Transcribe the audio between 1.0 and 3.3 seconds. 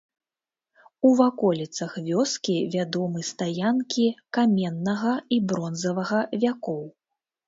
У ваколіцах вёскі вядомы